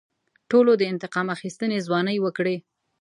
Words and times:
ټولو 0.49 0.71
د 0.77 0.81
انتقام 0.91 1.27
اخیستنې 1.35 1.77
ځوانۍ 1.87 2.17
وکړې. 2.21 2.55